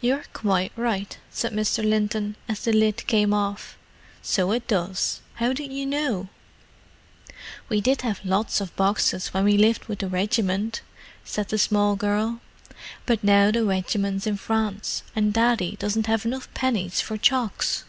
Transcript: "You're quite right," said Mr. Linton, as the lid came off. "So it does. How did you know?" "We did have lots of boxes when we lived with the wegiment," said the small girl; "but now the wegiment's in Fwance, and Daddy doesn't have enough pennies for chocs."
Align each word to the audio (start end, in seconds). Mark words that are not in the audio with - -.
"You're 0.00 0.22
quite 0.32 0.70
right," 0.76 1.18
said 1.28 1.52
Mr. 1.52 1.82
Linton, 1.82 2.36
as 2.48 2.60
the 2.64 2.72
lid 2.72 3.04
came 3.08 3.34
off. 3.34 3.76
"So 4.22 4.52
it 4.52 4.68
does. 4.68 5.22
How 5.34 5.52
did 5.52 5.72
you 5.72 5.84
know?" 5.84 6.28
"We 7.68 7.80
did 7.80 8.02
have 8.02 8.24
lots 8.24 8.60
of 8.60 8.76
boxes 8.76 9.34
when 9.34 9.42
we 9.42 9.58
lived 9.58 9.86
with 9.86 9.98
the 9.98 10.08
wegiment," 10.08 10.82
said 11.24 11.48
the 11.48 11.58
small 11.58 11.96
girl; 11.96 12.40
"but 13.06 13.24
now 13.24 13.50
the 13.50 13.66
wegiment's 13.66 14.24
in 14.24 14.38
Fwance, 14.38 15.02
and 15.16 15.32
Daddy 15.34 15.74
doesn't 15.80 16.06
have 16.06 16.24
enough 16.24 16.46
pennies 16.54 17.00
for 17.00 17.18
chocs." 17.18 17.82